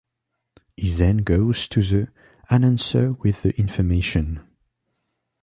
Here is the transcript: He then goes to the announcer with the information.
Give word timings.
He 0.75 0.89
then 0.89 1.17
goes 1.17 1.67
to 1.69 1.79
the 1.83 2.07
announcer 2.49 3.13
with 3.13 3.43
the 3.43 3.55
information. 3.59 4.41